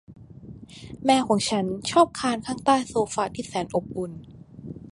[1.05, 4.11] แมวของฉันชอบคลานข้างใต้โซฟาที่แสนอบอุ่น